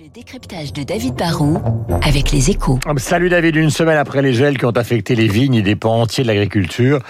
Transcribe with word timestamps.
Le 0.00 0.08
décryptage 0.08 0.72
de 0.72 0.82
David 0.82 1.14
Barrault 1.14 1.58
avec 2.02 2.32
les 2.32 2.50
échos. 2.50 2.80
Salut 2.96 3.28
David, 3.28 3.54
une 3.54 3.70
semaine 3.70 3.96
après 3.96 4.22
les 4.22 4.32
gels 4.32 4.58
qui 4.58 4.64
ont 4.64 4.70
affecté 4.70 5.14
les 5.14 5.28
vignes 5.28 5.54
et 5.54 5.62
des 5.62 5.76
pans 5.76 6.00
entiers 6.00 6.24
de 6.24 6.28
l'agriculture, 6.28 7.00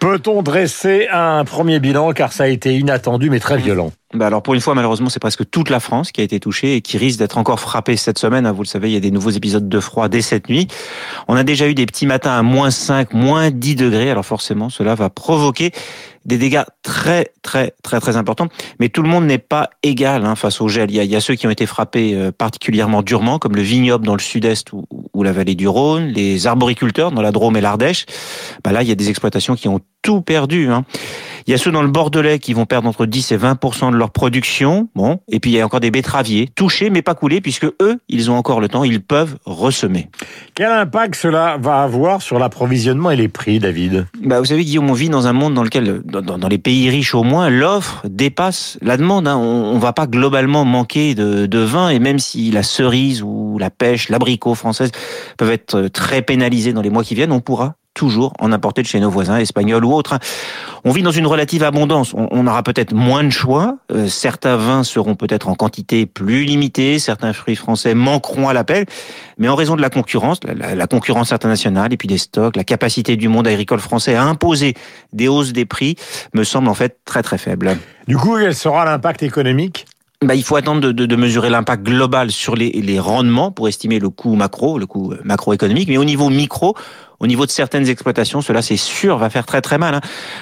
peut-on 0.00 0.42
dresser 0.42 1.08
un 1.10 1.44
premier 1.44 1.80
bilan 1.80 2.12
car 2.12 2.32
ça 2.32 2.44
a 2.44 2.48
été 2.48 2.76
inattendu 2.76 3.30
mais 3.30 3.40
très 3.40 3.56
violent? 3.56 3.90
Bah 4.14 4.28
alors 4.28 4.42
pour 4.42 4.54
une 4.54 4.60
fois, 4.60 4.74
malheureusement, 4.74 5.08
c'est 5.08 5.18
presque 5.18 5.50
toute 5.50 5.68
la 5.68 5.80
France 5.80 6.12
qui 6.12 6.20
a 6.20 6.24
été 6.24 6.38
touchée 6.38 6.76
et 6.76 6.80
qui 6.80 6.96
risque 6.96 7.18
d'être 7.18 7.38
encore 7.38 7.58
frappée 7.58 7.96
cette 7.96 8.18
semaine. 8.18 8.48
Vous 8.50 8.62
le 8.62 8.68
savez, 8.68 8.88
il 8.88 8.94
y 8.94 8.96
a 8.96 9.00
des 9.00 9.10
nouveaux 9.10 9.30
épisodes 9.30 9.68
de 9.68 9.80
froid 9.80 10.08
dès 10.08 10.22
cette 10.22 10.48
nuit. 10.48 10.68
On 11.26 11.34
a 11.34 11.42
déjà 11.42 11.66
eu 11.66 11.74
des 11.74 11.86
petits 11.86 12.06
matins 12.06 12.38
à 12.38 12.42
moins 12.42 12.70
5, 12.70 13.12
moins 13.12 13.50
10 13.50 13.74
degrés. 13.74 14.08
Alors 14.08 14.24
forcément, 14.24 14.70
cela 14.70 14.94
va 14.94 15.10
provoquer 15.10 15.72
des 16.24 16.38
dégâts 16.38 16.62
très 16.82 17.32
très 17.42 17.74
très 17.82 17.98
très 17.98 18.16
importants. 18.16 18.46
Mais 18.78 18.90
tout 18.90 19.02
le 19.02 19.08
monde 19.08 19.24
n'est 19.24 19.38
pas 19.38 19.70
égal 19.82 20.24
hein, 20.24 20.36
face 20.36 20.60
au 20.60 20.68
gel. 20.68 20.90
Il 20.90 20.96
y, 20.96 21.00
a, 21.00 21.04
il 21.04 21.10
y, 21.10 21.16
a, 21.16 21.20
ceux 21.20 21.34
qui 21.34 21.48
ont 21.48 21.50
été 21.50 21.66
frappés 21.66 22.14
euh, 22.14 22.30
particulièrement 22.30 23.02
durement, 23.02 23.40
comme 23.40 23.56
le 23.56 23.62
vignoble 23.62 24.06
dans 24.06 24.14
le 24.14 24.20
sud-est 24.20 24.72
ou, 24.72 24.84
ou, 25.14 25.22
la 25.24 25.32
vallée 25.32 25.56
du 25.56 25.66
Rhône, 25.66 26.06
les 26.06 26.46
arboriculteurs 26.46 27.10
dans 27.10 27.22
la 27.22 27.32
Drôme 27.32 27.56
et 27.56 27.60
l'Ardèche. 27.60 28.06
Bah 28.62 28.70
là, 28.70 28.82
il 28.82 28.88
y 28.88 28.92
a 28.92 28.96
des 28.96 29.10
exploitations 29.10 29.56
qui 29.56 29.68
ont 29.68 29.80
tout 30.02 30.20
perdu. 30.20 30.70
Hein. 30.70 30.84
Il 31.48 31.52
y 31.52 31.54
a 31.54 31.58
ceux 31.58 31.70
dans 31.70 31.82
le 31.82 31.88
Bordelais 31.88 32.40
qui 32.40 32.54
vont 32.54 32.66
perdre 32.66 32.88
entre 32.88 33.06
10 33.06 33.30
et 33.30 33.38
20% 33.38 33.92
de 33.92 33.96
leur 33.96 34.10
production. 34.10 34.88
Bon, 34.96 35.20
et 35.28 35.38
puis 35.38 35.52
il 35.52 35.56
y 35.56 35.60
a 35.60 35.64
encore 35.64 35.78
des 35.78 35.92
betteraviers 35.92 36.48
touchés 36.56 36.90
mais 36.90 37.02
pas 37.02 37.14
coulés 37.14 37.40
puisque 37.40 37.66
eux, 37.80 38.00
ils 38.08 38.32
ont 38.32 38.36
encore 38.36 38.60
le 38.60 38.68
temps, 38.68 38.82
ils 38.82 39.00
peuvent 39.00 39.36
ressemer. 39.44 40.08
Quel 40.56 40.72
impact 40.72 41.14
cela 41.14 41.56
va 41.56 41.82
avoir 41.84 42.20
sur 42.20 42.40
l'approvisionnement 42.40 43.12
et 43.12 43.16
les 43.16 43.28
prix, 43.28 43.60
David? 43.60 44.08
Bah, 44.24 44.40
vous 44.40 44.46
savez, 44.46 44.64
Guillaume, 44.64 44.90
on 44.90 44.94
vit 44.94 45.08
dans 45.08 45.28
un 45.28 45.32
monde 45.32 45.54
dans 45.54 45.62
lequel, 45.62 46.02
dans, 46.02 46.20
dans 46.20 46.48
les 46.48 46.58
pays 46.58 46.90
riches 46.90 47.14
au 47.14 47.22
moins, 47.22 47.48
l'offre 47.48 48.02
dépasse 48.08 48.76
la 48.82 48.96
demande. 48.96 49.28
Hein. 49.28 49.36
On, 49.36 49.74
ne 49.74 49.80
va 49.80 49.92
pas 49.92 50.08
globalement 50.08 50.64
manquer 50.64 51.14
de, 51.14 51.46
de 51.46 51.58
vin 51.60 51.90
et 51.90 52.00
même 52.00 52.18
si 52.18 52.50
la 52.50 52.64
cerise 52.64 53.22
ou 53.22 53.56
la 53.60 53.70
pêche, 53.70 54.08
l'abricot 54.08 54.56
française 54.56 54.90
peuvent 55.38 55.52
être 55.52 55.86
très 55.92 56.22
pénalisés 56.22 56.72
dans 56.72 56.82
les 56.82 56.90
mois 56.90 57.04
qui 57.04 57.14
viennent, 57.14 57.30
on 57.30 57.40
pourra 57.40 57.76
toujours 57.96 58.32
en 58.38 58.52
importer 58.52 58.82
de 58.82 58.86
chez 58.86 59.00
nos 59.00 59.10
voisins 59.10 59.38
espagnols 59.38 59.84
ou 59.84 59.92
autres. 59.92 60.18
On 60.88 60.92
vit 60.92 61.02
dans 61.02 61.10
une 61.10 61.26
relative 61.26 61.64
abondance. 61.64 62.14
On, 62.14 62.46
aura 62.46 62.62
peut-être 62.62 62.94
moins 62.94 63.24
de 63.24 63.30
choix. 63.30 63.76
Euh, 63.90 64.06
certains 64.06 64.56
vins 64.56 64.84
seront 64.84 65.16
peut-être 65.16 65.48
en 65.48 65.56
quantité 65.56 66.06
plus 66.06 66.44
limitée. 66.44 67.00
Certains 67.00 67.32
fruits 67.32 67.56
français 67.56 67.92
manqueront 67.92 68.48
à 68.48 68.52
l'appel. 68.52 68.86
Mais 69.36 69.48
en 69.48 69.56
raison 69.56 69.74
de 69.74 69.82
la 69.82 69.90
concurrence, 69.90 70.38
la, 70.44 70.76
la, 70.76 70.86
concurrence 70.86 71.32
internationale 71.32 71.92
et 71.92 71.96
puis 71.96 72.06
des 72.06 72.18
stocks, 72.18 72.54
la 72.54 72.62
capacité 72.62 73.16
du 73.16 73.26
monde 73.26 73.48
agricole 73.48 73.80
français 73.80 74.14
à 74.14 74.22
imposer 74.22 74.74
des 75.12 75.26
hausses 75.26 75.52
des 75.52 75.64
prix 75.64 75.96
me 76.34 76.44
semble 76.44 76.68
en 76.68 76.74
fait 76.74 76.98
très 77.04 77.24
très 77.24 77.36
faible. 77.36 77.76
Du 78.06 78.16
coup, 78.16 78.36
quel 78.38 78.54
sera 78.54 78.84
l'impact 78.84 79.24
économique? 79.24 79.86
Bah, 80.22 80.36
il 80.36 80.44
faut 80.44 80.56
attendre 80.56 80.80
de, 80.80 80.92
de, 80.92 81.04
de 81.04 81.16
mesurer 81.16 81.50
l'impact 81.50 81.82
global 81.82 82.30
sur 82.30 82.54
les, 82.54 82.70
les, 82.70 82.98
rendements 82.98 83.50
pour 83.50 83.68
estimer 83.68 83.98
le 83.98 84.08
coût 84.08 84.34
macro, 84.34 84.78
le 84.78 84.86
coût 84.86 85.12
macroéconomique. 85.24 85.88
Mais 85.88 85.98
au 85.98 86.04
niveau 86.04 86.30
micro, 86.30 86.74
au 87.20 87.26
niveau 87.26 87.46
de 87.46 87.50
certaines 87.50 87.88
exploitations, 87.88 88.40
cela 88.40 88.62
c'est 88.62 88.76
sûr 88.76 89.18
va 89.18 89.30
faire 89.30 89.46
très 89.46 89.60
très 89.60 89.78
mal. 89.78 89.94
Hein. 89.94 90.00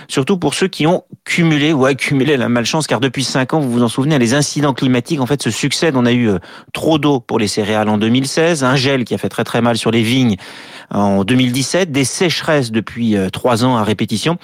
Surtout 0.09 0.39
pour 0.39 0.55
ceux 0.55 0.69
qui 0.69 0.87
ont 0.87 1.05
cumulé 1.25 1.73
ou 1.73 1.87
accumulé 1.87 2.37
la 2.37 2.49
malchance, 2.49 2.87
car 2.87 3.01
depuis 3.01 3.25
cinq 3.25 3.55
ans, 3.55 3.61
vous 3.61 3.71
vous 3.71 3.83
en 3.83 3.89
souvenez, 3.89 4.19
les 4.19 4.35
incidents 4.35 4.75
climatiques 4.75 5.21
en 5.21 5.27
fait 5.27 5.43
se 5.43 5.51
succèdent. 5.51 5.97
On 5.97 6.07
a 6.07 6.13
eu 6.13 6.29
euh, 6.29 6.39
trop 6.73 6.99
d'eau 6.99 7.21
pour 7.21 7.39
les 7.39 7.49
céréales 7.49 7.89
en 7.89 7.99
2016, 7.99 8.65
un 8.65 8.77
gel 8.77 9.05
qui 9.05 9.15
a 9.15 9.19
fait 9.19 9.29
très 9.29 9.45
très 9.45 9.61
mal 9.61 9.77
sur 9.77 9.91
les 9.91 10.03
vignes 10.03 10.37
en 10.91 11.25
2017, 11.25 11.91
des 11.91 12.05
sécheresses 12.05 12.71
depuis 12.71 13.17
euh, 13.17 13.31
trois 13.31 13.65
ans 13.65 13.77
à 13.77 13.85
répétition. 13.85 14.37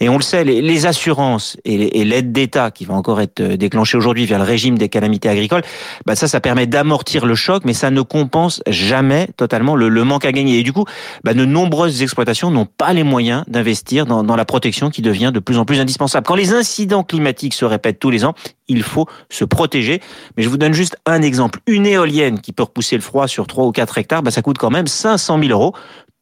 Et 0.00 0.08
on 0.08 0.16
le 0.16 0.22
sait, 0.22 0.44
les, 0.44 0.86
assurances 0.86 1.56
et 1.64 2.04
l'aide 2.04 2.30
d'État 2.30 2.70
qui 2.70 2.84
va 2.84 2.94
encore 2.94 3.20
être 3.20 3.40
euh, 3.40 3.56
déclenchée 3.56 3.96
aujourd'hui 3.96 4.26
via 4.26 4.38
le 4.38 4.44
régime 4.44 4.78
des 4.78 4.88
calamités 4.88 5.28
agricoles, 5.28 5.62
bah 6.06 6.14
ça, 6.14 6.28
ça 6.28 6.40
permet 6.40 6.66
d'amortir 6.66 7.26
le 7.26 7.34
choc, 7.34 7.64
mais 7.64 7.72
ça 7.72 7.90
ne 7.90 8.00
compense 8.00 8.62
jamais 8.68 9.28
totalement 9.36 9.74
le, 9.74 10.04
manque 10.04 10.24
à 10.24 10.32
gagner. 10.32 10.60
Et 10.60 10.62
du 10.62 10.72
coup, 10.72 10.84
bah, 11.24 11.34
de 11.34 11.44
nombreuses 11.78 12.02
exploitations 12.02 12.50
n'ont 12.50 12.66
pas 12.66 12.92
les 12.92 13.04
moyens 13.04 13.44
d'investir 13.46 14.04
dans, 14.04 14.36
la 14.36 14.44
protection 14.44 14.90
qui 14.90 15.00
devient 15.00 15.30
de 15.32 15.38
plus 15.38 15.58
en 15.58 15.64
plus 15.64 15.78
indispensable. 15.78 16.26
Quand 16.26 16.34
les 16.34 16.52
incidents 16.52 17.04
climatiques 17.04 17.54
se 17.54 17.64
répètent 17.64 18.00
tous 18.00 18.10
les 18.10 18.24
ans, 18.24 18.34
il 18.66 18.82
faut 18.82 19.06
se 19.30 19.44
protéger. 19.44 20.00
Mais 20.36 20.42
je 20.42 20.48
vous 20.48 20.56
donne 20.56 20.72
juste 20.72 20.96
un 21.06 21.22
exemple. 21.22 21.60
Une 21.68 21.86
éolienne 21.86 22.40
qui 22.40 22.52
peut 22.52 22.64
repousser 22.64 22.96
le 22.96 23.02
froid 23.02 23.28
sur 23.28 23.46
3 23.46 23.64
ou 23.66 23.70
4 23.70 23.96
hectares, 23.98 24.22
bah, 24.24 24.32
ça 24.32 24.42
coûte 24.42 24.58
quand 24.58 24.70
même 24.70 24.88
500 24.88 25.38
000 25.40 25.52
euros. 25.52 25.72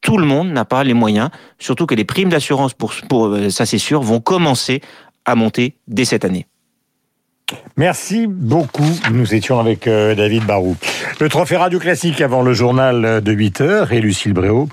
Tout 0.03 0.19
le 0.19 0.27
monde 0.27 0.51
n'a 0.51 0.67
pas 0.67 0.85
les 0.85 0.93
moyens, 0.93 1.31
surtout 1.59 1.87
que 1.87 1.95
les 1.95 2.05
primes 2.05 2.29
d'assurance, 2.29 2.75
pour 2.75 2.93
euh, 3.29 3.49
ça 3.49 3.65
c'est 3.65 3.79
sûr, 3.79 4.03
vont 4.03 4.21
commencer 4.21 4.83
à 5.25 5.37
monter 5.37 5.79
dès 5.89 6.05
cette 6.05 6.27
année. 6.27 6.47
Merci 7.77 8.27
beaucoup. 8.27 8.89
Nous 9.13 9.35
étions 9.35 9.61
avec 9.61 9.87
euh, 9.87 10.15
David 10.15 10.45
Barou. 10.45 10.77
Le 11.21 11.29
trophée 11.29 11.57
Radio 11.57 11.79
Classique 11.79 12.21
avant 12.21 12.43
le 12.43 12.53
journal 12.53 13.23
de 13.23 13.33
8 13.33 13.61
heures 13.61 13.93
et 13.93 14.01
Lucille 14.01 14.33
Bréau. 14.33 14.69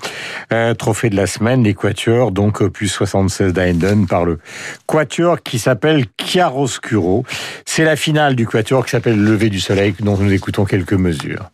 Euh, 0.52 0.74
trophée 0.74 1.10
de 1.10 1.16
la 1.16 1.26
semaine, 1.26 1.62
l'équateur, 1.62 2.32
donc 2.32 2.60
opus 2.60 2.90
76 2.92 3.52
d'Aenden 3.52 4.06
par 4.06 4.24
le 4.24 4.40
quatuor 4.86 5.42
qui 5.42 5.58
s'appelle 5.58 6.06
Chiaroscuro. 6.18 7.24
C'est 7.64 7.84
la 7.84 7.94
finale 7.94 8.34
du 8.34 8.46
quatuor 8.46 8.84
qui 8.84 8.90
s'appelle 8.90 9.22
Lever 9.22 9.50
du 9.50 9.60
soleil 9.60 9.94
dont 10.00 10.16
nous 10.16 10.32
écoutons 10.32 10.64
quelques 10.64 10.94
mesures. 10.94 11.50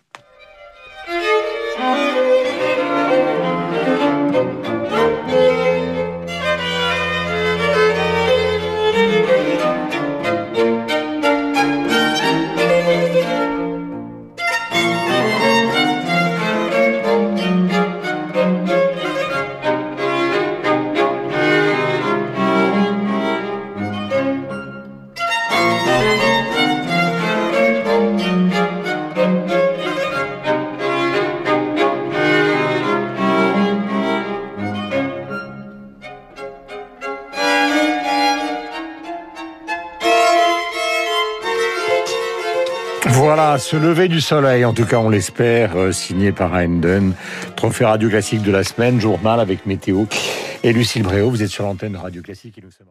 Voilà, 43.12 43.58
ce 43.58 43.76
lever 43.76 44.08
du 44.08 44.20
soleil, 44.20 44.64
en 44.64 44.72
tout 44.72 44.86
cas 44.86 44.98
on 44.98 45.08
l'espère, 45.08 45.76
euh, 45.76 45.92
signé 45.92 46.32
par 46.32 46.54
Hendon. 46.54 47.12
Trophée 47.56 47.84
Radio 47.84 48.08
Classique 48.08 48.42
de 48.42 48.52
la 48.52 48.64
semaine, 48.64 49.00
journal 49.00 49.40
avec 49.40 49.66
Météo. 49.66 50.04
Et 50.62 50.72
Lucille 50.72 51.02
Bréau, 51.02 51.30
vous 51.30 51.42
êtes 51.42 51.50
sur 51.50 51.64
l'antenne 51.64 51.96
Radio 51.96 52.22
Classique 52.22 52.58
et 52.58 52.62
nous 52.62 52.70
sommes... 52.70 52.90